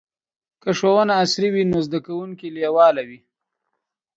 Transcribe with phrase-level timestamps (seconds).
[0.61, 3.19] که ښوونه عصري وي نو زده کوونکي لیواله وي.